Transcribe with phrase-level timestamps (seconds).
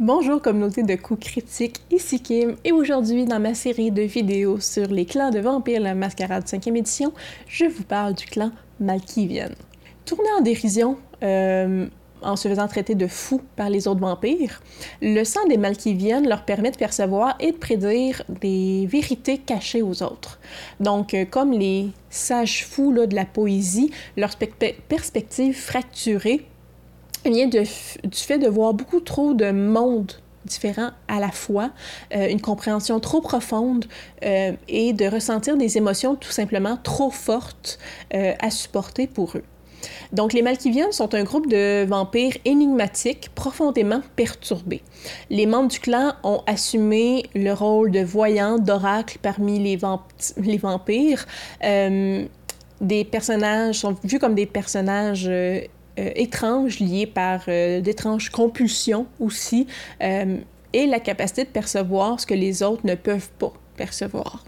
[0.00, 4.86] Bonjour communauté de coups critiques, ici Kim, et aujourd'hui dans ma série de vidéos sur
[4.86, 7.12] les clans de vampires la mascarade 5e édition,
[7.46, 8.50] je vous parle du clan
[8.80, 9.50] Malkivian.
[10.06, 11.86] Tourné en dérision, euh,
[12.22, 14.62] en se faisant traiter de fous par les autres vampires,
[15.02, 20.02] le sang des Malkivian leur permet de percevoir et de prédire des vérités cachées aux
[20.02, 20.40] autres.
[20.80, 24.30] Donc, euh, comme les sages fous de la poésie, leur
[24.88, 26.46] perspective fracturée
[27.24, 30.12] vient de, du fait de voir beaucoup trop de mondes
[30.44, 31.70] différents à la fois,
[32.14, 33.86] euh, une compréhension trop profonde
[34.24, 37.78] euh, et de ressentir des émotions tout simplement trop fortes
[38.14, 39.44] euh, à supporter pour eux.
[40.12, 44.82] Donc, les Malkivians sont un groupe de vampires énigmatiques, profondément perturbés.
[45.30, 49.78] Les membres du clan ont assumé le rôle de voyants, d'oracles parmi les,
[50.36, 51.26] les vampires.
[51.62, 55.30] des personnages sont vus comme des personnages
[56.14, 59.66] étranges liées par euh, d'étranges compulsions aussi,
[60.02, 60.36] euh,
[60.72, 64.44] et la capacité de percevoir ce que les autres ne peuvent pas percevoir.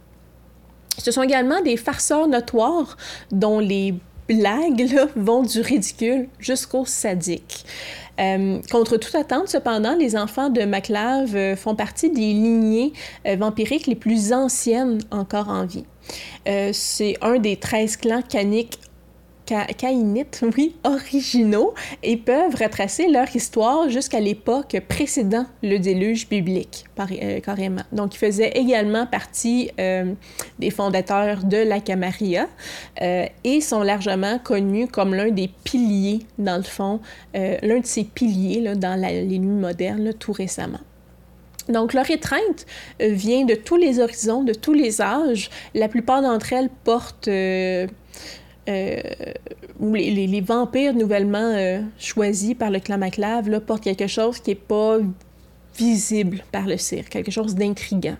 [0.99, 2.97] Ce sont également des farceurs notoires
[3.33, 3.95] dont les
[4.29, 4.87] blagues
[5.17, 7.65] vont du ridicule jusqu'au sadique.
[8.71, 12.93] contre toute attente, cependant, les enfants de Maclave font partie des lignées
[13.25, 15.85] vampiriques les plus anciennes encore en vie.
[16.73, 18.79] c'est un des 13 clans caniques
[19.77, 27.41] caïnites, oui, originaux et peuvent retracer leur histoire jusqu'à l'époque précédant le déluge biblique, euh,
[27.41, 27.83] carrément.
[27.93, 30.13] Donc, ils faisaient également partie euh,
[30.59, 32.47] des fondateurs de la Camarilla
[33.01, 37.01] euh, et sont largement connus comme l'un des piliers, dans le fond,
[37.35, 40.81] l'un de ces piliers dans les nuits modernes, tout récemment.
[41.69, 42.67] Donc, leur étreinte
[43.01, 45.49] vient de tous les horizons, de tous les âges.
[45.75, 47.29] La plupart d'entre elles portent
[48.69, 49.01] euh,
[49.81, 54.99] les, vampires nouvellement euh, choisis par le clan Maclave portent quelque chose qui n'est pas
[55.77, 58.17] visible par le cirque, quelque chose d'intrigant.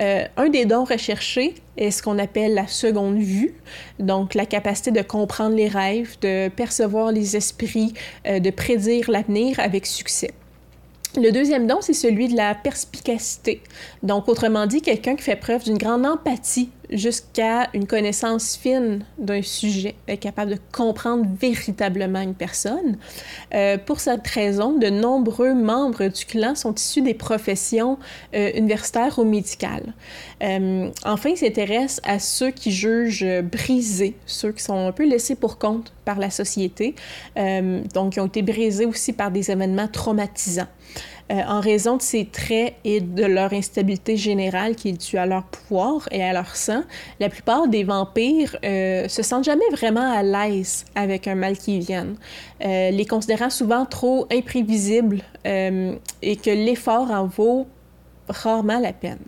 [0.00, 3.54] Euh, un des dons recherchés est ce qu'on appelle la seconde vue,
[3.98, 7.92] donc la capacité de comprendre les rêves, de percevoir les esprits,
[8.24, 10.30] de prédire l'avenir avec succès.
[11.16, 13.60] Le deuxième don, c'est celui de la perspicacité.
[14.02, 19.42] Donc, autrement dit, quelqu'un qui fait preuve d'une grande empathie jusqu'à une connaissance fine d'un
[19.42, 22.96] sujet, est capable de comprendre véritablement une personne.
[23.54, 27.98] Euh, pour cette raison, de nombreux membres du clan sont issus des professions
[28.34, 29.94] euh, universitaires ou médicales.
[30.42, 35.36] Euh, enfin, ils s'intéressent à ceux qui jugent brisés, ceux qui sont un peu laissés
[35.36, 36.94] pour compte par la société,
[37.94, 40.66] donc qui ont été brisés aussi par des événements traumatisants.
[41.30, 45.26] Euh, en raison de ces traits et de leur instabilité générale qui est due à
[45.26, 46.82] leur pouvoir et à leur sang,
[47.20, 51.78] la plupart des vampires euh, se sentent jamais vraiment à l'aise avec un mal qui
[51.78, 52.16] vienne,
[52.64, 57.66] euh, les considérant souvent trop imprévisibles et que l'effort en vaut
[58.28, 59.18] rarement la peine.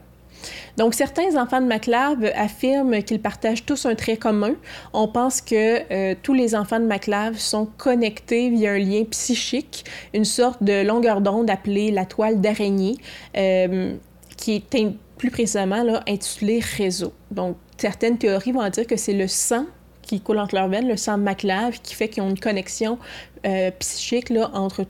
[0.76, 4.54] Donc, certains enfants de MacLave affirment qu'ils partagent tous un trait commun.
[4.92, 9.84] On pense que euh, tous les enfants de MacLave sont connectés via un lien psychique,
[10.14, 12.96] une sorte de longueur d'onde appelée la toile d'araignée,
[13.36, 13.94] euh,
[14.36, 14.86] qui est
[15.18, 17.12] plus précisément là, intitulée réseau.
[17.30, 19.66] Donc, certaines théories vont dire que c'est le sang
[20.02, 22.98] qui coule entre leurs veines, le sang de MacLave, qui fait qu'ils ont une connexion
[23.46, 24.84] euh, psychique là, entre,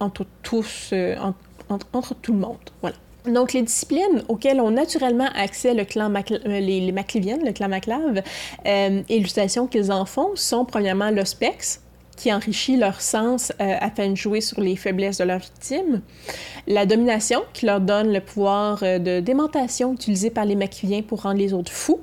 [0.00, 0.92] entre tous,
[1.68, 2.58] entre tout le monde.
[2.80, 2.96] Voilà.
[3.26, 8.22] Donc, les disciplines auxquelles ont naturellement accès le clan euh, les, Macliviennes, le clan Maclave,
[8.66, 11.80] euh, et l'utilisation qu'ils en font sont premièrement l'ospex,
[12.18, 16.02] qui enrichit leur sens euh, afin de jouer sur les faiblesses de leurs victimes,
[16.66, 21.38] la domination, qui leur donne le pouvoir de démentation utilisé par les Macliviens pour rendre
[21.38, 22.00] les autres fous,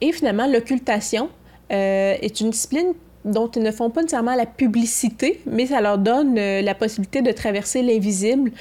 [0.00, 1.28] et finalement l'occultation
[1.70, 2.92] est une discipline
[3.24, 7.30] dont ils ne font pas nécessairement la publicité, mais ça leur donne la possibilité de
[7.32, 8.52] traverser l'invisible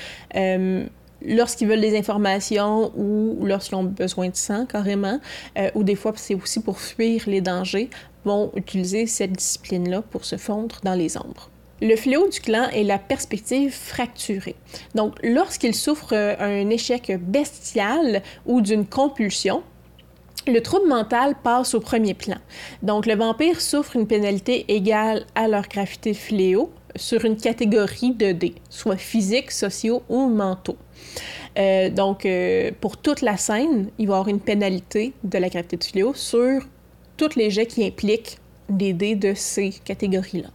[1.21, 5.19] lorsqu'ils veulent des informations ou lorsqu'ils ont besoin de sang carrément,
[5.57, 7.89] euh, ou des fois c'est aussi pour fuir les dangers,
[8.25, 11.49] vont utiliser cette discipline-là pour se fondre dans les ombres.
[11.81, 14.55] Le fléau du clan est la perspective fracturée.
[14.95, 19.63] Donc, lorsqu'il souffre euh, un échec bestial ou d'une compulsion,
[20.45, 22.37] le trouble mental passe au premier plan.
[22.83, 28.31] Donc, le vampire souffre une pénalité égale à leur gravité fléau sur une catégorie de
[28.31, 30.77] D, soit physiques, sociaux ou mentaux.
[31.57, 35.49] Euh, donc, euh, pour toute la scène, il va y avoir une pénalité de la
[35.49, 36.61] gravité de fléau sur
[37.17, 38.37] tous les jets qui impliquent
[38.69, 40.49] des dés de ces catégories-là.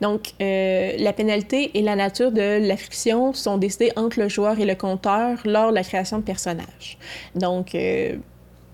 [0.00, 4.58] Donc, euh, la pénalité et la nature de la friction sont décidées entre le joueur
[4.58, 6.98] et le compteur lors de la création de personnages.
[7.36, 7.70] Donc,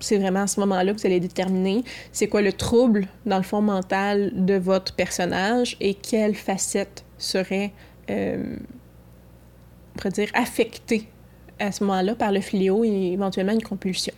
[0.00, 3.42] c'est vraiment à ce moment-là que vous allez déterminer c'est quoi le trouble dans le
[3.42, 7.72] fond mental de votre personnage et quelle facette serait
[10.06, 10.28] dire,
[11.60, 14.14] à ce moment-là par le fléau et éventuellement une compulsion.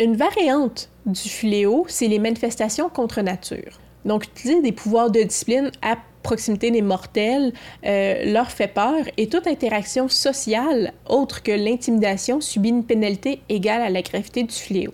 [0.00, 3.78] Une variante du fléau, c'est les manifestations contre nature.
[4.04, 7.52] Donc, utiliser des pouvoirs de discipline à proximité des mortels
[7.84, 13.82] euh, leur fait peur et toute interaction sociale autre que l'intimidation subit une pénalité égale
[13.82, 14.92] à la gravité du fléau.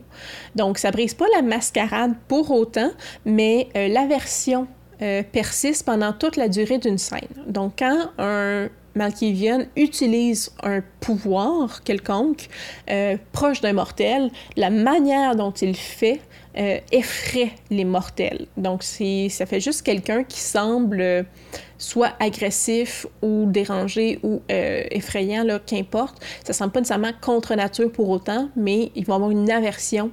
[0.56, 2.90] Donc, ça brise pas la mascarade pour autant,
[3.24, 4.66] mais euh, l'aversion
[5.02, 7.20] euh, persiste pendant toute la durée d'une scène.
[7.46, 12.48] Donc, quand un Malkivian utilise un pouvoir quelconque
[13.32, 16.20] proche d'un mortel, la manière dont il fait
[16.58, 18.46] euh, effraie les mortels.
[18.56, 21.22] Donc, ça fait juste quelqu'un qui semble euh,
[21.78, 26.20] soit agressif ou dérangé ou euh, effrayant, qu'importe.
[26.44, 30.10] Ça semble pas nécessairement contre nature pour autant, mais ils vont avoir une aversion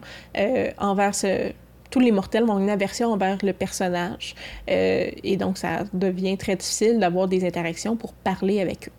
[0.77, 1.51] envers ce...
[1.89, 4.35] Tous les mortels avoir une aversion envers le personnage.
[4.67, 8.91] et donc, ça devient très difficile d'avoir des interactions pour parler avec eux.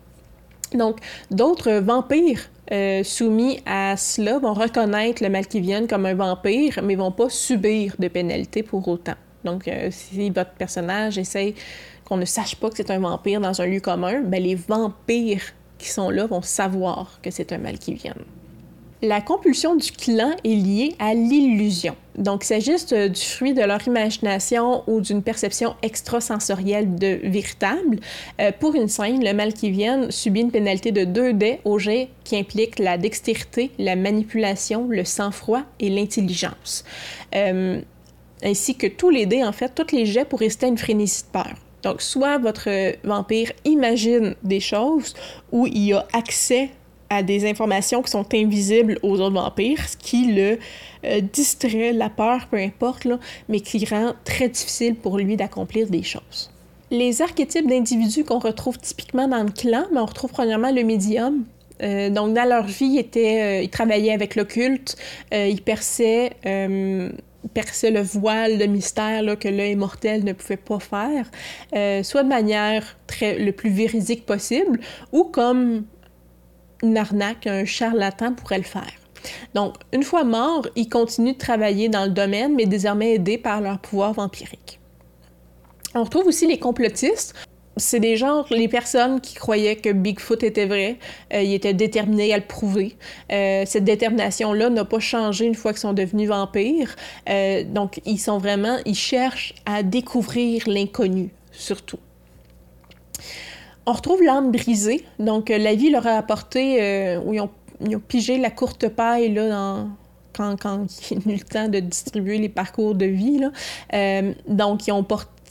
[0.77, 0.99] Donc,
[1.31, 7.11] d'autres vampires euh, soumis à cela vont reconnaître le Malkivian comme un vampire, mais vont
[7.11, 9.15] pas subir de pénalité pour autant.
[9.43, 11.55] Donc, euh, si votre personnage essaie
[12.05, 15.43] qu'on ne sache pas que c'est un vampire dans un lieu commun, ben, les vampires
[15.79, 18.13] qui sont là vont savoir que c'est un Malkivian.
[19.01, 21.95] La compulsion du clan est liée à l'illusion.
[22.17, 28.01] Donc, il s'agit euh, du fruit de leur imagination ou d'une perception extrasensorielle de véritable.
[28.41, 31.79] Euh, pour une scène, le mal qui vient subit une pénalité de 2 dés au
[31.79, 36.83] jet qui implique la dextérité, la manipulation, le sang-froid et l'intelligence.
[37.35, 37.79] Euh,
[38.43, 41.23] ainsi que tous les dés, en fait, tous les jets pour rester à une frénésie
[41.23, 41.53] de peur.
[41.83, 42.67] Donc, soit votre
[43.07, 45.13] vampire imagine des choses
[45.53, 46.69] ou il a accès
[47.09, 50.59] à des informations qui sont invisibles aux autres vampires, ce qui le
[51.05, 53.07] euh, distrait, la peur, peu importe,
[53.47, 56.51] mais qui rend très difficile pour lui d'accomplir des choses.
[56.91, 61.45] Les archétypes d'individus qu'on retrouve typiquement dans le clan, mais on retrouve premièrement le médium.
[61.81, 64.95] Euh, donc, dans leur vie, ils, étaient, euh, travaillaient avec l'occulte,
[65.31, 66.31] ils perçaient
[67.53, 71.31] perçaient le voile de mystère que l'œil mortel ne pouvait pas faire,
[72.03, 74.81] soit de manière très, le plus véridique possible,
[75.13, 75.85] ou comme
[76.83, 78.91] une arnaque, un charlatan pourrait le faire.
[79.53, 83.61] Donc, une fois mort, ils continuent de travailler dans le domaine, mais désormais aidés par
[83.61, 84.79] leur pouvoir vampirique.
[85.95, 87.33] On retrouve aussi les complotistes.
[87.77, 90.97] C'est des gens, les personnes qui croyaient que Bigfoot était vrai,
[91.33, 92.97] euh, ils étaient déterminés à le prouver.
[93.31, 96.93] Euh, cette détermination-là n'a pas changé une fois qu'ils sont devenus vampires.
[97.29, 101.99] Euh, donc, ils sont vraiment, ils cherchent à découvrir l'inconnu, surtout.
[103.89, 105.03] On retrouve l'âme brisée.
[105.17, 107.49] Donc, euh, la vie leur a apporté, euh, où ils ont,
[108.07, 109.87] pigé la courte paille là,
[110.31, 113.39] quand, quand il eu le temps de distribuer les parcours de vie.
[113.39, 113.51] Là.
[113.95, 115.03] Euh, donc, ils ont,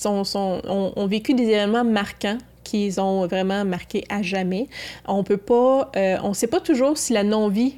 [0.07, 4.69] ont, vécu des événements marquants qu'ils ont vraiment marqué à jamais.
[5.09, 5.91] On peut pas,
[6.23, 7.75] on sait pas toujours si la non-vie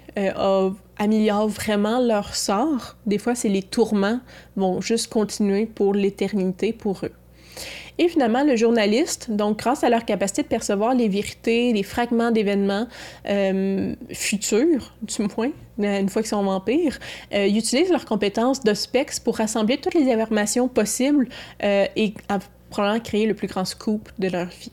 [0.98, 2.96] améliore vraiment leur sort.
[3.06, 4.20] Des fois, c'est les tourments
[4.56, 7.12] vont juste continuer pour l'éternité pour eux.
[8.00, 12.30] Et finalement, le journaliste, donc grâce à leur capacité de percevoir les vérités, les fragments
[12.30, 12.86] d'événements
[13.28, 16.98] euh, futurs, du moins, une fois qu'ils sont vampires,
[17.34, 21.28] euh, utilisent leurs compétences de specs pour rassembler toutes les informations possibles
[21.62, 22.14] euh, et
[22.70, 24.72] probablement créer le plus grand scoop de leur vie.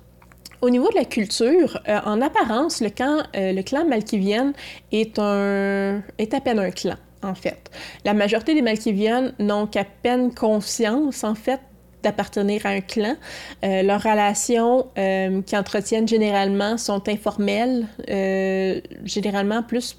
[0.62, 4.54] Au niveau de la culture, en apparence, le, clan, le clan Malkivian
[4.94, 7.70] est, un, est à peine un clan en fait.
[8.06, 11.60] La majorité des Malkivians n'ont qu'à peine conscience, en fait,
[12.04, 13.16] d'appartenir à un clan.
[13.64, 19.98] Euh, leurs relations euh, qu'ils entretiennent généralement sont informelles, euh, généralement plus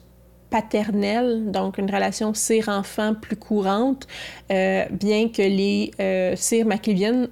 [0.50, 4.06] paternelles, donc une relation cire-enfant plus courante,
[4.48, 5.90] bien que les
[6.36, 7.28] cires macliviennes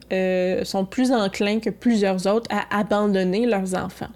[0.65, 4.11] sont plus enclins que plusieurs autres à abandonner leurs enfants.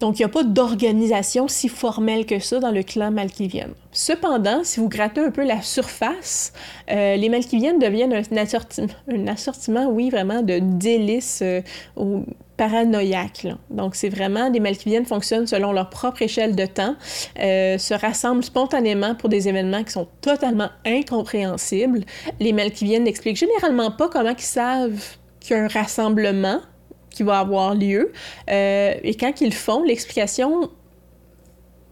[0.00, 3.72] Donc, il n'y a pas d'organisation si formelle que ça dans le clan Malkivienne.
[3.92, 6.52] Cependant, si vous grattez un peu la surface,
[6.90, 11.62] euh, les Malkiviennes deviennent un, assortiment, un assortiment, oui, vraiment de délices euh.
[13.70, 16.94] Donc, c'est vraiment, les Malkiviennes fonctionnent selon leur propre échelle de temps,
[17.38, 22.00] euh, se rassemblent spontanément pour des événements qui sont totalement incompréhensibles.
[22.40, 26.60] Les Malkiviennes n'expliquent généralement pas comment ils savent qu'il rassemblement
[27.16, 28.12] qui va avoir lieu.
[28.50, 30.70] Euh, et quand ils font, l'explication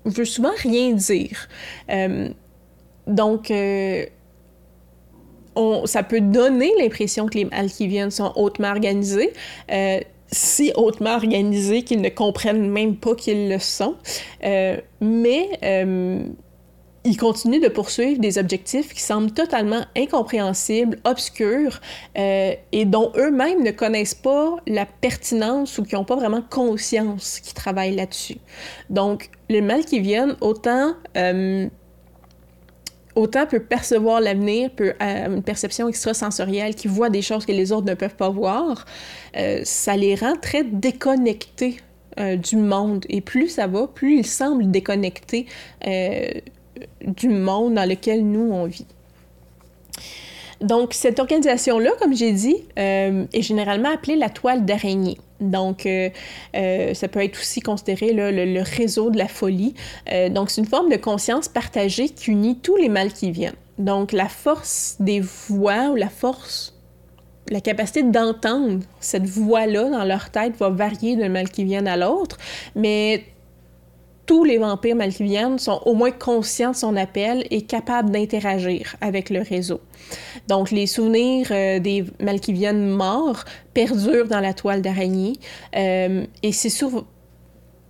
[0.04, 1.49] veut souvent rien dire.
[1.90, 2.28] Euh,
[3.07, 4.04] donc, euh,
[5.57, 9.33] on, ça peut donner l'impression que les Alkiviens sont hautement organisés,
[10.31, 13.97] si hautement organisés qu'ils ne comprennent même pas qu'ils le sont.
[15.00, 15.49] mais
[17.04, 21.80] ils continuent de poursuivre des objectifs qui semblent totalement incompréhensibles, obscurs,
[22.16, 27.40] euh, et dont eux-mêmes ne connaissent pas la pertinence ou qui n'ont pas vraiment conscience
[27.40, 28.38] qu'ils travaillent là-dessus.
[28.88, 30.94] Donc, le mal qui vient, autant...
[31.16, 31.68] Euh,
[33.16, 37.70] autant peut percevoir l'avenir, peut avoir une perception extrasensorielle, qui voit des choses que les
[37.70, 38.87] autres ne peuvent pas voir,
[39.37, 41.76] euh, ça les rend très déconnectés
[42.16, 43.04] du monde.
[43.08, 45.46] Et plus ça va, plus ils semblent déconnectés
[47.05, 48.87] du monde dans lequel nous, on vit.
[50.61, 55.19] Donc, cette organisation-là, comme j'ai dit, euh, est généralement appelée la toile d'araignée.
[55.41, 56.09] Donc, euh,
[56.57, 59.75] euh, ça peut être aussi considéré le, réseau de la folie.
[60.31, 63.57] donc, c'est une forme de conscience partagée qui unit tous les mâles qui viennent.
[63.79, 66.75] Donc, la force des voix ou la force,
[67.50, 71.97] la capacité d'entendre cette voix-là dans leur tête va varier d'un mal qui vient à
[71.97, 72.38] l'autre,
[72.75, 73.25] mais
[74.26, 79.31] tous les vampires malkiviennes sont au moins conscients de son appel et capables d'interagir avec
[79.31, 79.81] le réseau.
[80.49, 85.35] Donc, les souvenirs euh, des malkiviennes morts perdurent dans la toile d'araignée
[85.76, 86.71] euh, et c'est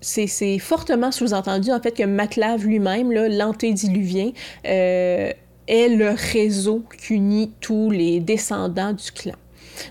[0.01, 4.33] c'est fortement sous-entendu en fait que Maclave lui-même, l'antédiluvien,
[4.67, 5.33] euh,
[5.67, 9.35] est le réseau qui unit tous les descendants du clan.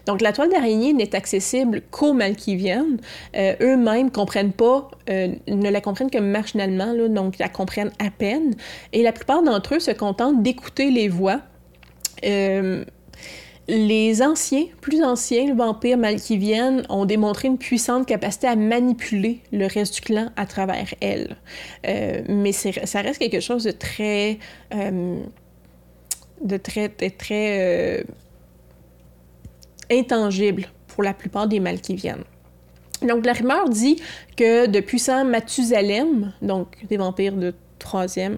[0.06, 3.00] Donc, la toile d'araignée n'est accessible qu'aux Malkiviennes.
[3.36, 4.10] Euh, eux-mêmes
[5.10, 8.56] euh, ne la comprennent que machinalement, là, donc la comprennent à peine.
[8.92, 11.42] Et la plupart d'entre eux se contentent d'écouter les voix.
[12.26, 12.84] Euh,
[13.70, 19.96] les anciens, plus anciens vampires malkiviennes ont démontré une puissante capacité à manipuler le reste
[19.96, 21.38] du clan à travers elles.
[22.28, 24.38] mais ça reste quelque chose de très...
[26.42, 28.06] de très, très
[29.94, 32.24] intangible pour la plupart des viennent.
[33.02, 34.02] Donc, la rumeur dit
[34.38, 38.38] que de puissants Mathusalem, donc des vampires de troisième,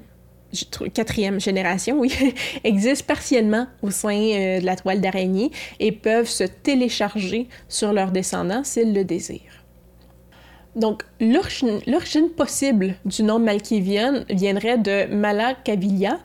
[0.93, 2.13] quatrième génération, oui,
[2.63, 8.12] existent partiellement au sein euh, de la toile d'araignée et peuvent se télécharger sur leurs
[8.12, 9.54] descendants s'ils le désirent.
[10.75, 16.20] Donc, l'origine possible du nom Malkivian viendrait de Mala Cavilla,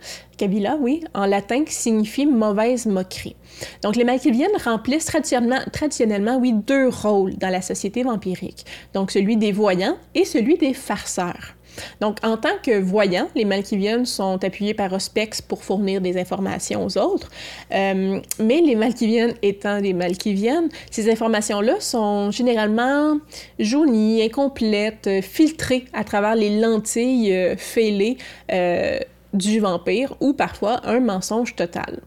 [0.80, 3.36] oui, en latin qui signifie mauvaise moquerie.
[3.82, 8.64] Donc, les Malkiviennes remplissent traditionnellement, traditionnellement, oui, deux rôles dans la société vampirique.
[8.92, 11.54] Donc, celui des voyants et celui des farceurs.
[12.00, 16.84] Donc, en tant que voyants, les Malkiviennes sont appuyés par Ospex pour fournir des informations
[16.84, 17.28] aux autres.
[17.72, 23.18] Euh, mais les Malkiviennes étant des Malkiviennes, ces informations-là sont généralement
[23.58, 28.18] jaunies, incomplètes, filtrées à travers les lentilles euh, fêlées
[28.52, 28.98] euh,
[29.32, 32.00] du vampire ou parfois un mensonge total.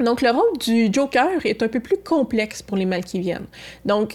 [0.00, 3.46] Donc, le rôle du Joker est un peu plus complexe pour les Malkiviennes.
[3.84, 4.14] Donc,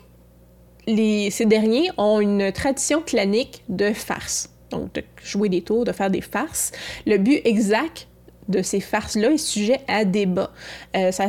[0.85, 6.09] ces derniers ont une tradition clanique de farce donc de jouer des tours, de faire
[6.09, 6.71] des farces.
[7.05, 8.07] Le but exact
[8.49, 10.51] de ces farces-là est sujet à débat.
[10.95, 11.27] Euh, ça,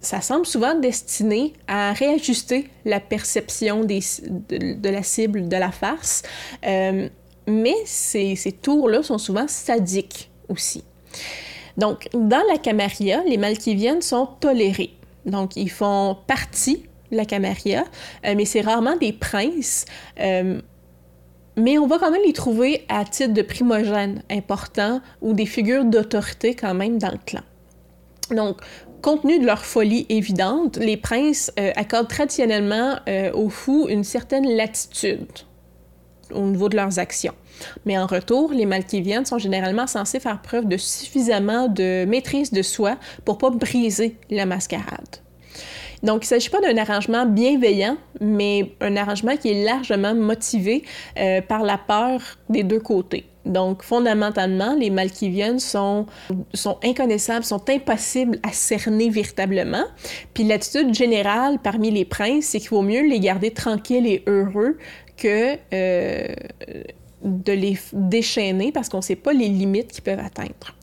[0.00, 6.22] ça, semble souvent destiné à réajuster la perception de, la cible de la farce,
[6.66, 7.08] euh,
[7.46, 10.84] mais ces, tours-là sont souvent sadiques aussi.
[11.76, 14.94] Donc, dans la Camarilla, les Malkiviennes sont tolérés.
[15.24, 17.84] Donc, ils font partie de la Camarilla,
[18.24, 19.84] euh, mais c'est rarement des princes
[21.56, 25.84] mais on va quand même les trouver à titre de primogènes importants ou des figures
[25.84, 27.42] d'autorité quand même dans le clan.
[28.30, 28.58] Donc,
[29.02, 34.04] compte tenu de leur folie évidente, les princes euh, accordent traditionnellement euh, aux fous une
[34.04, 35.26] certaine latitude
[36.34, 37.34] au niveau de leurs actions.
[37.84, 42.62] Mais en retour, les Malkiviennes sont généralement censés faire preuve de suffisamment de maîtrise de
[42.62, 45.20] soi pour pas briser la mascarade.
[46.02, 50.84] Donc, il ne s'agit pas d'un arrangement bienveillant, mais un arrangement qui est largement motivé
[51.18, 53.26] euh, par la peur des deux côtés.
[53.46, 56.06] Donc, fondamentalement, les Malkiviennes sont,
[56.52, 59.84] sont inconnaissables, sont impossibles à cerner véritablement.
[60.34, 64.78] Puis l'attitude générale parmi les princes, c'est qu'il vaut mieux les garder tranquilles et heureux
[65.16, 66.26] que euh,
[67.22, 70.74] de les déchaîner parce qu'on ne sait pas les limites qu'ils peuvent atteindre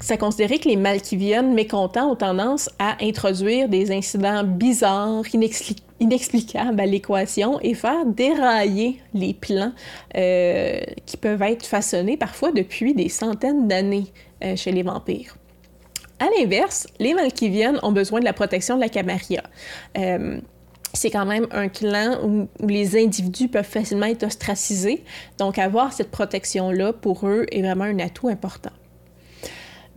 [0.00, 5.22] ça considérait que les Malkiviennes mécontents ont tendance à introduire des incidents bizarres,
[6.00, 9.72] inexplicables à l'équation et faire dérailler les plans
[10.16, 14.06] euh, qui peuvent être façonnés parfois depuis des centaines d'années
[14.42, 15.36] euh, chez les vampires.
[16.18, 19.42] À l'inverse, les Malkiviennes ont besoin de la protection de la Camarilla.
[19.98, 20.40] Euh,
[20.92, 25.04] c'est quand même un clan où, les individus peuvent facilement être ostracisés,
[25.38, 28.72] donc avoir cette protection-là pour eux est vraiment un atout important.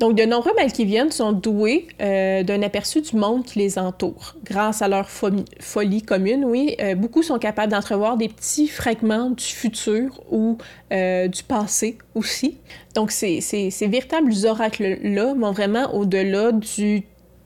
[0.04, 4.36] Donc, de nombreux Malkiviens sont doués euh, d'un aperçu du monde qui les entoure.
[4.44, 9.46] Grâce à leur folie commune, oui, euh, beaucoup sont capables d'entrevoir des petits fragments du
[9.46, 10.58] futur ou
[10.92, 12.58] euh, du passé aussi.
[12.96, 13.40] Donc, ces,
[13.88, 17.04] véritables oracles-là vont vraiment au-delà du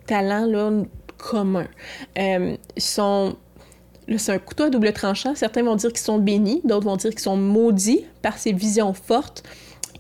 [0.08, 0.84] talent
[1.20, 1.68] commun.
[2.16, 5.36] c'est un couteau à double tranchant.
[5.36, 8.94] Certains vont dire qu'ils sont bénis, d'autres vont dire qu'ils sont maudits par ces visions
[8.94, 9.44] fortes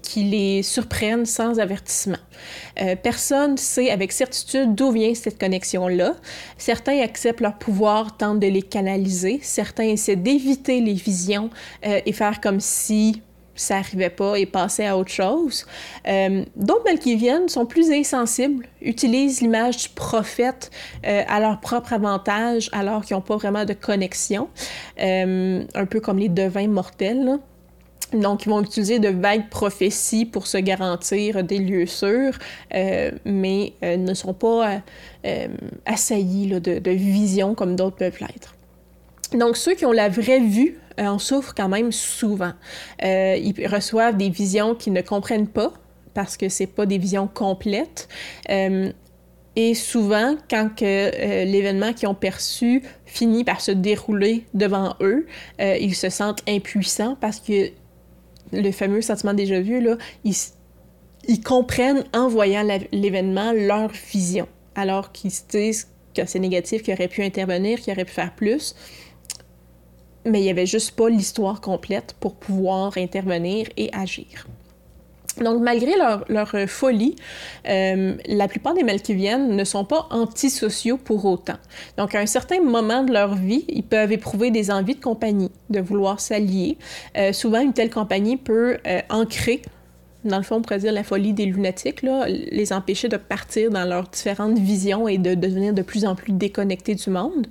[0.01, 2.17] qui les surprennent sans avertissement.
[2.81, 6.15] Euh, personne sait avec certitude d'où vient cette connexion-là.
[6.57, 9.39] Certains acceptent leur pouvoir, tentent de les canaliser.
[9.41, 11.49] Certains essaient d'éviter les visions
[11.85, 13.21] euh, et faire comme si
[13.55, 15.65] ça n'arrivait pas et passer à autre chose.
[16.07, 20.69] Euh, D'autres Malkiviennes sont plus insensibles, utilisent l'image du prophète
[21.05, 24.47] euh, à leur propre avantage alors qu'ils n'ont pas vraiment de connexion,
[24.99, 27.39] un peu comme les devins mortels.
[28.13, 32.37] Donc, ils vont utiliser de vagues prophéties pour se garantir des lieux sûrs,
[32.73, 34.81] euh, mais ne sont pas
[35.85, 38.55] assaillis de, visions comme d'autres peuvent l'être.
[39.33, 42.53] Donc, ceux qui ont la vraie vue euh, en souffrent quand même souvent.
[43.03, 45.71] Euh, ils reçoivent des visions qu'ils ne comprennent pas
[46.15, 48.07] parce que c'est pas des visions complètes.
[48.49, 48.91] Euh,
[49.55, 55.25] et souvent, quand que l'événement qu'ils ont perçu finit par se dérouler devant eux,
[55.59, 57.71] ils se sentent impuissants parce que
[58.51, 65.31] le fameux sentiment déjà vu, là, ils, comprennent en voyant l'événement leur vision, alors qu'ils
[65.31, 68.75] se disent que c'est négatif, qu'ils auraient pu intervenir, qu'ils auraient pu faire plus
[70.27, 74.47] mais il n'y avait juste pas l'histoire complète pour pouvoir intervenir et agir.
[75.43, 77.15] Donc, malgré leur, leur folie,
[77.67, 81.57] euh, la plupart des Malkiviennes ne sont pas antisociaux pour autant.
[81.97, 85.51] Donc, à un certain moment de leur vie, ils peuvent éprouver des envies de compagnie,
[85.69, 86.77] de vouloir s'allier.
[87.17, 89.61] Euh, souvent, une telle compagnie peut euh, ancrer
[90.23, 93.85] dans le fond, on pourrait dire la folie des lunatiques, les empêcher de partir dans
[93.85, 97.47] leurs différentes visions et de, devenir de plus en plus déconnectés du monde.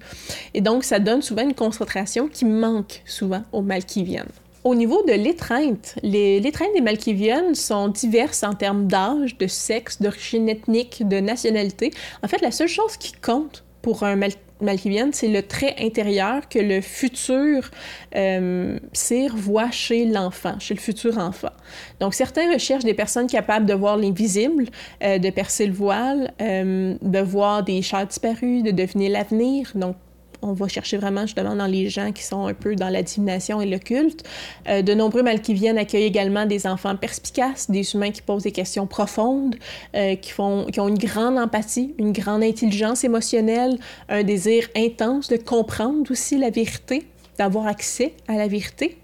[0.52, 4.26] Et donc, ça donne souvent une concentration qui manque souvent aux Malkiviennes.
[4.66, 10.02] Au niveau de l'étreinte, les l'étreinte des Malkiviennes sont diverses en termes d'âge, de sexe,
[10.02, 11.92] d'origine ethnique, de nationalité.
[12.24, 14.32] En fait, la seule chose qui compte pour un Mal
[15.12, 17.70] c'est le trait intérieur que le futur
[18.16, 18.78] euh,
[19.34, 21.52] voit chez l'enfant, chez le futur enfant.
[22.00, 24.64] Donc, certains recherchent des personnes capables de voir l'invisible,
[25.04, 29.70] euh, de percer le voile, euh, de voir des chats disparus, de deviner l'avenir.
[29.74, 29.94] Donc,
[30.42, 33.60] on va chercher vraiment justement dans les gens qui sont un peu dans la divination
[33.60, 34.24] et l'occulte.
[34.68, 38.86] Euh, de nombreux Malkiviennes accueillent également des enfants perspicaces, des humains qui posent des questions
[38.86, 39.56] profondes,
[39.94, 45.28] euh, qui, font, qui ont une grande empathie, une grande intelligence émotionnelle, un désir intense
[45.28, 47.06] de comprendre aussi la vérité,
[47.38, 48.98] d'avoir accès à la vérité.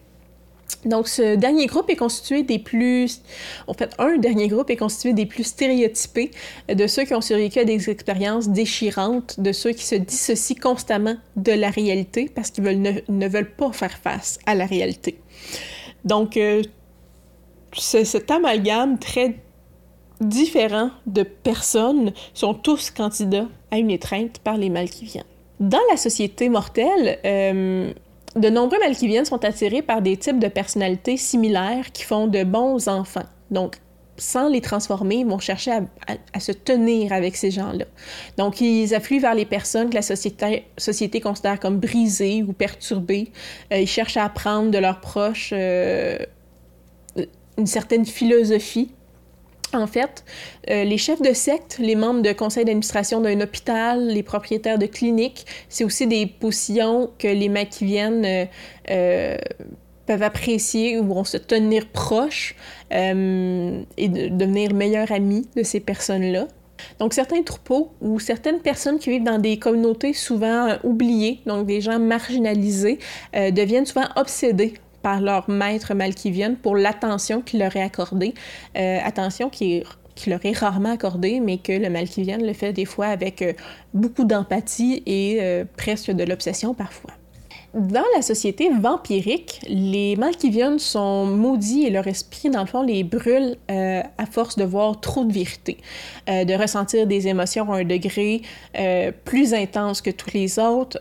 [0.85, 3.23] Donc, ce dernier groupe est constitué des plus.
[3.67, 6.31] En fait, un dernier groupe est constitué des plus stéréotypés,
[6.69, 11.17] de ceux qui ont survécu à des expériences déchirantes, de ceux qui se dissocient constamment
[11.37, 15.19] de la réalité parce qu'ils ne, veulent pas faire face à la réalité.
[16.05, 16.63] Donc, euh,
[17.75, 19.37] cet amalgame très
[20.21, 25.25] différent de personnes sont tous candidats à une étreinte par les mal qui viennent.
[25.61, 27.93] Dans la société mortelle, euh,
[28.37, 32.89] de nombreux Malkiviens sont attirés par des types de personnalités similaires qui font de bons
[32.89, 33.27] enfants.
[33.51, 33.77] Donc,
[34.17, 37.87] sans les transformer, ils vont chercher à, se tenir avec ces gens-là.
[38.37, 43.33] Donc, ils affluent vers les personnes que la société, société considère comme brisées ou perturbées.
[43.73, 46.19] Euh, ils cherchent à apprendre de leurs proches euh,
[47.59, 48.93] une certaine philosophie
[49.75, 50.25] en fait,
[50.71, 54.87] euh, les chefs de secte, les membres de conseil d'administration d'un hôpital, les propriétaires de
[54.87, 58.45] cliniques, c'est aussi des positions que les Machiaviennes euh,
[58.91, 59.37] euh,
[60.07, 62.57] peuvent apprécier ou vont se tenir proches
[62.91, 62.99] et
[64.09, 66.49] de devenir meilleurs amis de ces personnes-là.
[66.99, 71.81] Donc, certains troupeaux ou certaines personnes qui vivent dans des communautés souvent oubliées, donc des
[71.81, 72.99] gens marginalisés,
[73.33, 78.35] deviennent souvent obsédés par leur maître Malkivienne pour l'attention qu'il leur est accordée.
[78.77, 79.83] Euh, attention qui,
[80.27, 83.53] leur est rarement accordée, mais que le Malkivienne le fait des fois avec euh,
[83.93, 87.11] beaucoup d'empathie et euh, presque de l'obsession parfois.
[87.75, 93.03] Dans la société vampirique, les Malkiviennes sont maudits et leur esprit, dans le fond, les
[93.03, 95.79] brûle à force de voir trop de vérité,
[96.27, 98.43] de ressentir des émotions à un degré
[99.25, 100.99] plus intense que tous les autres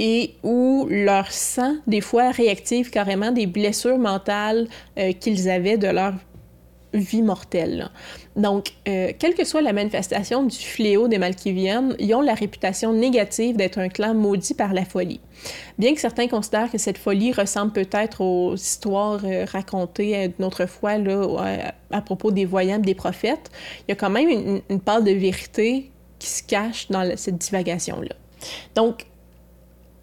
[0.00, 4.66] et où leur sang, des fois, réactive carrément des blessures mentales
[4.98, 6.14] euh, qu'ils avaient de leur
[6.94, 7.90] vie mortelle.
[8.34, 12.94] Donc, euh, quelle que soit la manifestation du fléau des Malkiviennes, ils ont la réputation
[12.94, 15.20] négative d'être un clan maudit par la folie.
[15.78, 20.64] Bien que certains considèrent que cette folie ressemble peut-être aux histoires euh, racontées une autre
[20.64, 20.92] fois
[21.90, 25.12] à, propos des voyants des prophètes, il y a quand même une, une part de
[25.12, 28.16] vérité qui se cache dans cette divagation-là.
[28.74, 29.04] Donc,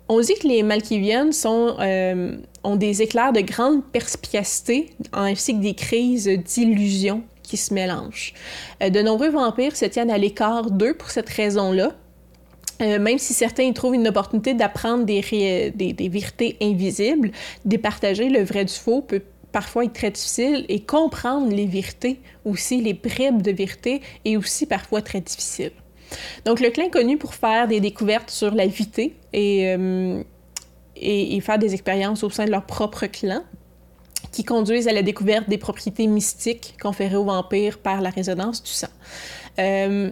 [0.10, 5.62] on dit que les Malkiviennes sont, euh, ont des éclairs de grande perspicacité ainsi que
[5.62, 8.34] des crises d'illusion qui se mélangent.
[8.82, 11.94] Euh, de nombreux vampires se tiennent à l'écart d'eux pour cette raison-là.
[12.80, 17.32] Euh, même si certains y trouvent une opportunité d'apprendre des, des, vérités invisibles,
[17.66, 22.80] départager le vrai du faux peut parfois être très difficile et comprendre les vérités aussi,
[22.80, 25.72] les bribes de vérité, est aussi parfois très difficile.
[26.46, 30.24] Donc, le clan est connu pour faire des découvertes sur la vité euh,
[30.96, 33.42] et, et, faire des expériences au sein de leur propre clan
[34.32, 38.72] qui conduisent à la découverte des propriétés mystiques conférées aux vampires par la résonance du
[38.72, 38.88] sang.
[39.60, 40.12] Euh,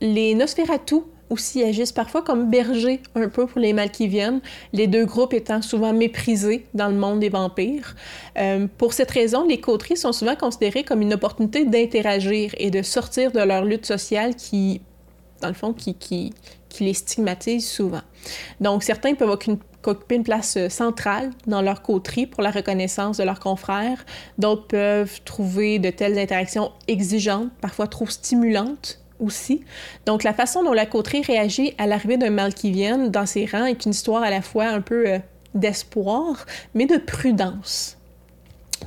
[0.00, 0.96] les Nosferatu
[1.28, 4.40] aussi agissent parfois comme bergers un peu pour les Malkiviennes,
[4.72, 7.96] les deux groupes étant souvent méprisés dans le monde des vampires.
[8.38, 12.82] Euh, pour cette raison, les coteries sont souvent considérées comme une opportunité d'interagir et de
[12.82, 14.82] sortir de leur lutte sociale qui
[15.40, 16.32] dans le fond, qui,
[16.80, 18.02] les stigmatisent souvent.
[18.60, 23.24] Donc, certains peuvent occuper une place euh, centrale dans leur coterie pour la reconnaissance de
[23.24, 24.04] leurs confrères.
[24.36, 29.64] D'autres peuvent trouver de telles interactions exigeantes, parfois trop stimulantes aussi.
[30.04, 33.46] Donc, la façon dont la coterie réagit à l'arrivée d'un mal qui vient dans ses
[33.46, 35.18] rangs est une histoire à la fois un peu euh,
[35.54, 36.44] d'espoir,
[36.74, 37.96] mais de prudence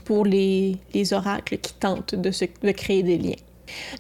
[0.06, 3.49] pour les, les oracles qui tentent de créer des liens.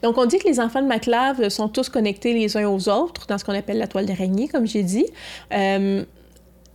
[0.04, 3.28] Donc, on dit que les enfants de Maclave sont tous connectés les uns aux autres
[3.28, 5.06] dans ce qu'on appelle la toile d'araignée, comme j'ai dit.
[5.54, 6.04] Euh,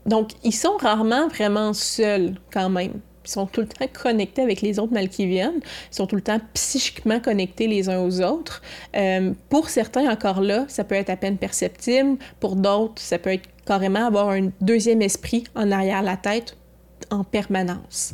[0.07, 3.01] donc, ils sont rarement vraiment seuls quand même.
[3.25, 5.61] Ils sont tout le temps connectés avec les autres Malkiviennes.
[5.63, 8.61] Ils sont tout le temps psychiquement connectés les uns aux autres.
[8.95, 12.19] Euh, pour certains, encore là, ça peut être à peine perceptible.
[12.39, 16.57] Pour d'autres, ça peut être carrément avoir un deuxième esprit en arrière la tête
[17.11, 18.13] en permanence.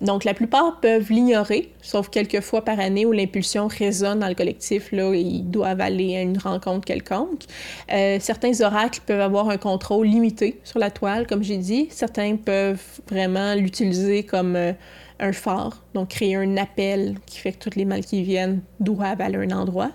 [0.00, 4.34] Donc, la plupart peuvent l'ignorer, sauf quelques fois par année où l'impulsion résonne dans le
[4.34, 7.44] collectif, là, ils doivent aller à une rencontre quelconque.
[7.92, 11.88] Euh, certains oracles peuvent avoir un contrôle limité sur la toile, comme j'ai dit.
[11.90, 14.72] Certains peuvent vraiment l'utiliser comme euh,
[15.18, 19.20] un phare, donc créer un appel qui fait que toutes les mal qui viennent doivent
[19.20, 19.90] aller à un endroit.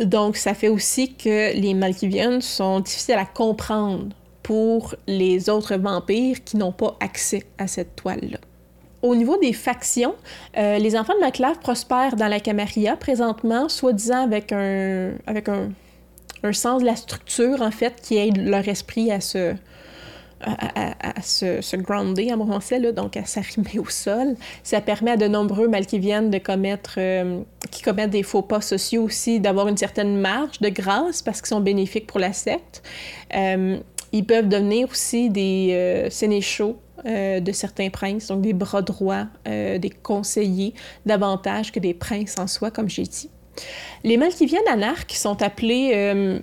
[0.00, 4.08] Donc, ça fait aussi que les mal qui viennent sont difficiles à comprendre
[4.42, 8.38] pour les autres vampires qui n'ont pas accès à cette toile-là.
[9.02, 10.14] Au niveau des factions,
[10.56, 15.72] euh, les enfants de Maclave prospèrent dans la Camarilla présentement, soi-disant avec un, avec un,
[16.44, 19.54] un, sens de la structure, en fait, qui aide leur esprit à se,
[20.40, 24.36] à, à, se, grounder en français, là, donc à s'arrimer au sol.
[24.62, 27.40] Ça permet à de nombreux Malkiviennes de commettre, euh,
[27.72, 31.48] qui commettent des faux pas sociaux aussi, d'avoir une certaine marge de grâce parce qu'ils
[31.48, 32.84] sont bénéfiques pour la secte.
[33.34, 33.78] Euh,
[34.12, 39.78] ils peuvent devenir aussi des sénéchaux euh, de certains princes, donc des bras droits, euh,
[39.78, 40.74] des conseillers,
[41.06, 43.30] davantage que des princes en soi, comme j'ai dit.
[44.04, 46.38] Les viennent anarques sont appelés, euh,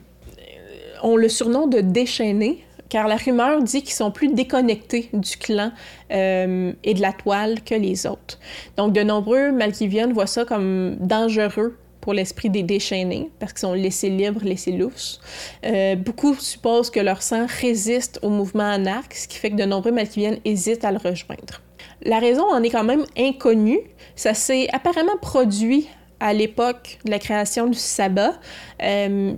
[1.01, 5.71] ont le surnom de déchaînés, car la rumeur dit qu'ils sont plus déconnectés du clan
[6.09, 8.39] et de la toile que les autres.
[8.77, 13.73] Donc, de nombreux Malkiviennes voient ça comme dangereux pour l'esprit des déchaînés, parce qu'ils sont
[13.73, 15.19] laissés libres, laissés lousses.
[15.65, 19.65] Euh, beaucoup supposent que leur sang résiste au mouvement anarque, ce qui fait que de
[19.65, 21.61] nombreux Malkiviennes hésitent à le rejoindre.
[22.03, 23.81] La raison en est quand même inconnue.
[24.15, 25.87] Ça s'est apparemment produit
[26.19, 28.33] à l'époque de la création du sabbat,
[28.81, 29.33] euh,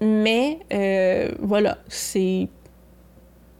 [0.00, 2.48] mais euh, voilà, c'est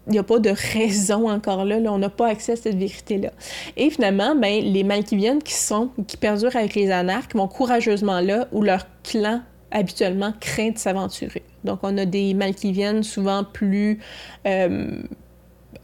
[0.07, 3.31] il n'y a pas de raison encore là, on n'a pas accès à cette vérité-là.
[3.77, 8.49] Et finalement, ben, les Malkiviennes qui sont, qui perdurent avec les anarques vont courageusement là
[8.53, 11.43] où leur clan habituellement craint de s'aventurer.
[11.65, 14.01] Donc on a des Malkiviennes souvent plus,
[14.47, 14.91] euh,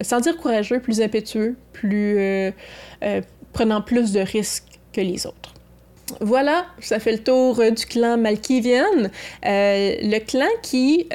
[0.00, 2.50] sans dire courageux, plus impétueux, plus euh,
[3.04, 3.20] euh,
[3.52, 5.54] prenant plus de risques que les autres.
[6.20, 9.10] Voilà, ça fait le tour du clan Malkivienne.
[9.42, 11.06] le clan qui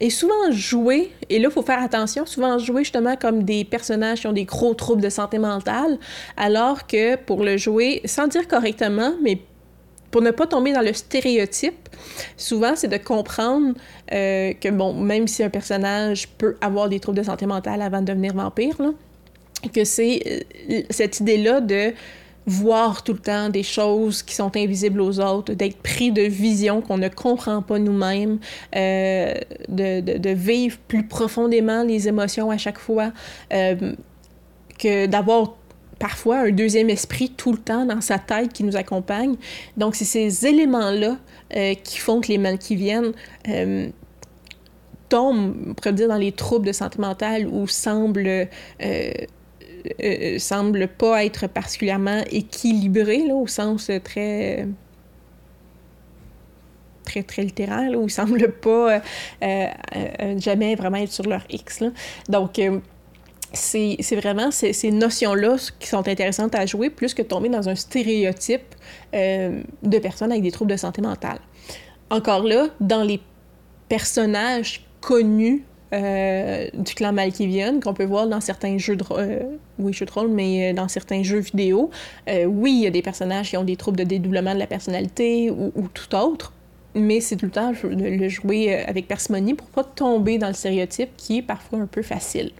[0.00, 4.20] est souvent joué, et là, il faut faire attention, souvent joué justement comme des personnages
[4.20, 5.98] qui ont des gros troubles de santé mentale,
[6.36, 9.38] alors que pour le jouer, sans dire correctement, mais
[10.10, 11.88] pour ne pas tomber dans le stéréotype,
[12.36, 13.74] souvent, c'est de comprendre
[14.12, 18.00] euh, que, bon, même si un personnage peut avoir des troubles de santé mentale avant
[18.00, 18.90] de devenir vampire, là,
[19.72, 21.92] que c'est euh, cette idée-là de
[22.46, 26.80] voir tout le temps des choses qui sont invisibles aux autres, d'être pris de visions
[26.80, 28.38] qu'on ne comprend pas nous-mêmes,
[28.74, 29.34] euh,
[29.68, 33.12] de, de, vivre plus profondément les émotions à chaque fois,
[33.52, 33.92] euh,
[34.78, 35.54] que d'avoir
[36.00, 39.36] parfois un deuxième esprit tout le temps dans sa tête qui nous accompagne.
[39.76, 41.18] Donc, c'est ces éléments-là
[41.54, 43.12] euh, qui font que les Malkiviennes
[43.48, 43.88] euh,
[45.08, 48.48] tombent, on pourrait dire, dans les troubles de santé mentale ou semblent,
[50.02, 54.66] euh, semblent pas être particulièrement équilibrés, là, au sens très
[57.04, 59.00] très, très littéral, où ils semblent pas
[60.36, 61.80] jamais vraiment être sur leur X.
[61.80, 61.90] Là.
[62.28, 62.60] Donc,
[63.52, 68.74] c'est vraiment ces, notions-là qui sont intéressantes à jouer, plus que tomber dans un stéréotype
[69.14, 71.38] euh, de personnes avec des troubles de santé mentale.
[72.10, 73.20] Encore là, dans les
[73.88, 79.40] personnages connus euh, du clan Malkivian, qu'on peut voir dans certains jeux de euh,
[79.78, 81.90] oui, jeux de rôle, mais dans certains jeux vidéo,
[82.28, 85.50] oui, il y a des personnages qui ont des troubles de dédoublement de la personnalité
[85.50, 86.52] ou, ou tout autre,
[86.94, 90.54] mais c'est tout le temps de le jouer avec parcimonie pour pas tomber dans le
[90.54, 92.52] stéréotype qui est parfois un peu facile.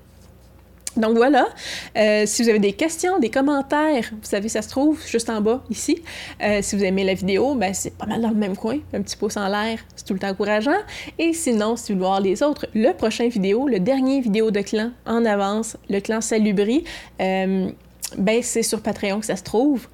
[0.96, 1.48] Donc voilà,
[1.96, 5.40] euh, si vous avez des questions, des commentaires, vous savez, ça se trouve juste en
[5.40, 6.03] bas, ici.
[6.42, 8.79] Euh, si vous aimez la vidéo, ben, c'est pas mal dans le même coin.
[8.92, 10.81] Un petit pouce en l'air, c'est tout le temps encourageant.
[11.18, 14.61] Et sinon, si vous voulez voir les autres, le prochain vidéo, le dernier vidéo de
[14.62, 16.85] clan en avance, le clan Salubri,
[17.20, 17.70] euh,
[18.18, 19.87] ben, c'est sur Patreon que ça se trouve.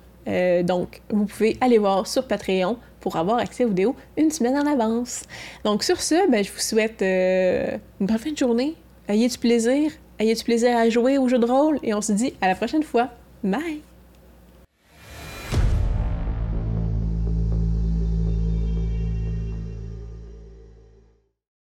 [0.65, 4.67] donc, vous pouvez aller voir sur Patreon pour avoir accès aux vidéos une semaine en
[4.67, 5.23] avance.
[5.63, 8.75] Donc sur ce, ben, je vous souhaite une bonne fin de journée.
[9.09, 11.79] Ayez du plaisir Ayez du plaisir à jouer au jeu de rôle?
[11.83, 13.09] Et on se dit à la prochaine fois.
[13.45, 13.81] Bye!